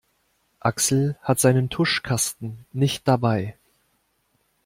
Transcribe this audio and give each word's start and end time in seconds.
Axel 0.61 1.15
hat 1.21 1.39
seinen 1.39 1.69
Tuschkasten 1.69 2.65
nicht 2.73 3.07
dabei. 3.07 3.55